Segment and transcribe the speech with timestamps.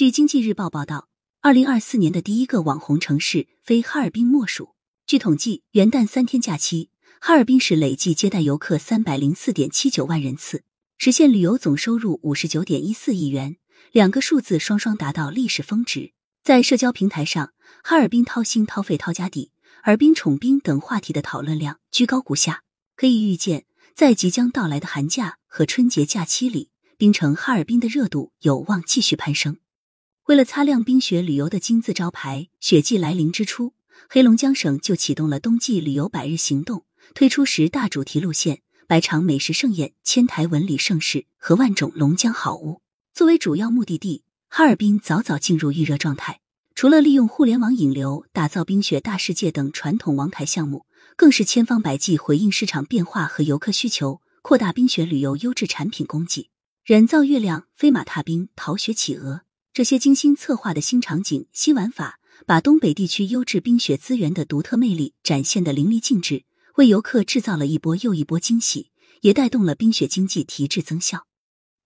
[0.00, 1.08] 据经济日报报道，
[1.42, 4.74] 二零二四年的第一个网红城市非哈尔滨莫属。
[5.06, 6.88] 据统计，元旦三天假期，
[7.20, 10.64] 哈尔滨市累计接待游客三百零四点七九万人次，
[10.96, 13.58] 实现旅游总收入五十九点一四亿元，
[13.92, 16.14] 两个数字双双达到历史峰值。
[16.42, 17.52] 在社交平台上，
[17.84, 22.62] 哈尔滨掏心掏肺掏家底，尔滨宠冰等话题的讨论量居高不下。
[22.96, 29.58] 可以预见，在即将到来的寒假和春节假期里，冰城哈尔滨的热度有望继续攀升。
[30.30, 33.74] 为了擦亮冰雪旅游的金字招牌，雪季来临之初，
[34.08, 36.84] 黑龙江省就启动了冬季旅游百日行动，
[37.14, 42.80] 推出十大主题路线、百场美食盛宴、千台文旅盛事和万种龙江好物
[43.12, 44.22] 作为主要目的地。
[44.48, 46.38] 哈尔滨早早进入预热状态，
[46.76, 50.86] 除了利用互联网引流打造冰雪大世界等传统王牌项目，
[51.16, 56.50] 更是千方百计回应市场变化和游客需求，扩大冰雪旅游优质产品供给。
[56.84, 59.40] 人造月亮、飞马踏冰、逃学企鹅，
[59.72, 71.26] 这些精心策划的新场景、新玩法，把东北地区优质冰雪资源的独特魅力展现的淋漓尽致，为游客制造了一波又一波惊喜，也带动了冰雪经济提质增效。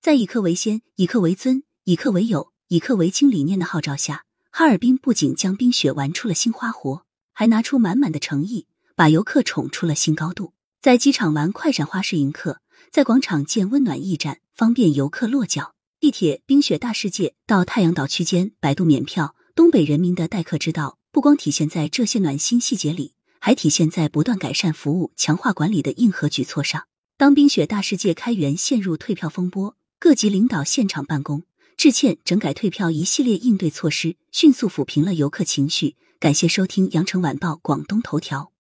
[0.00, 2.52] 在以客为先、以客为尊、以客为友。
[2.68, 8.66] 以客为轻理念的号召下，哈尔滨不仅将冰雪玩出了新花活，还拿出满满的诚意，
[8.96, 10.54] 把游客宠出了新高度。
[10.80, 15.73] 在机场玩快闪花式迎客，在广场建温暖驿站，方便游客落脚。
[16.04, 26.88] 地铁冰雪大世界到太阳岛区间百度免票，东北人民的待客之道不光体现在这些暖心细节里，还体现在不断改善服务、强化管理的硬核举措上。
[27.16, 31.44] 当冰雪大世界开园陷入退票风波，各级领导现场办公。
[31.78, 35.96] 致歉、整改退票一系列应对措施，迅速抚平了游客情绪。
[36.20, 38.52] 感谢收听羊城晚报广东头条。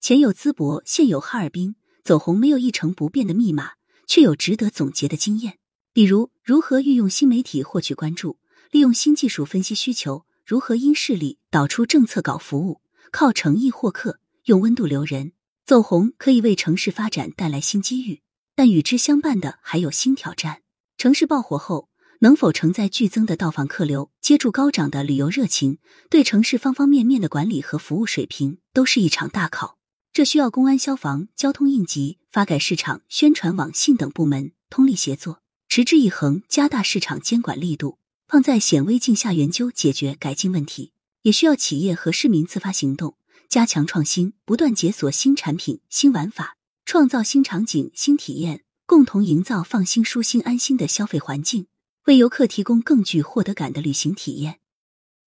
[0.00, 3.74] 前有淄博，现有哈尔滨，走红没有一成不变的密码，
[4.08, 5.59] 却有值得总结的经验。
[6.00, 8.38] 比如，如何运用新媒体获取关注，
[8.70, 12.80] 利用新技术分析需求，如何因势利导出政策搞服务，
[13.12, 15.32] 靠诚意获客，用温度留人。
[15.66, 18.22] 走红可以为城市发展带来新机遇，
[18.54, 20.62] 但与之相伴的还有新挑战。
[20.96, 21.90] 城市爆火后。
[22.20, 29.76] 能否承载剧增的到访客流，接住高涨的旅游热情，对城市方方面面的管理和服务水平都是一场大考。
[30.14, 40.90] 这需要公安、消防、交通应急、发改市场、宣传、网信等部门通力协作，持之以恒，加大市场监管力度，放在显微镜下研究解决改进问题。
[41.22, 43.14] 也需要企业和市民自发行动，
[43.48, 51.68] 加强创新，不断解锁新产品、新玩法，创造新场景、新体验，共同营造放心、舒心、安心的消费环境。
[52.06, 54.58] 为游客提供更具获得感的旅行体验。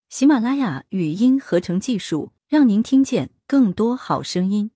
[0.09, 4.71] 喜马拉雅语音合成技术，让您听见更多好声音。